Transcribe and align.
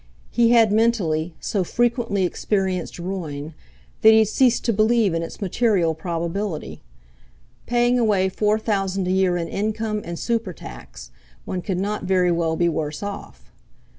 He 0.31 0.49
had, 0.49 0.71
mentally, 0.71 1.35
so 1.39 1.63
frequently 1.63 2.23
experienced 2.25 2.97
ruin, 2.97 3.53
that 4.01 4.09
he 4.09 4.17
had 4.17 4.29
ceased 4.29 4.65
to 4.65 4.73
believe 4.73 5.13
in 5.13 5.21
its 5.21 5.39
material 5.39 5.93
probability. 5.93 6.81
Paying 7.67 7.99
away 7.99 8.27
four 8.27 8.57
thousand 8.57 9.07
a 9.07 9.11
year 9.11 9.37
in 9.37 9.47
income 9.47 10.01
and 10.03 10.17
super 10.17 10.53
tax, 10.53 11.11
one 11.45 11.61
could 11.61 11.77
not 11.77 12.05
very 12.05 12.31
well 12.31 12.55
be 12.55 12.67
worse 12.67 13.03
off! 13.03 13.51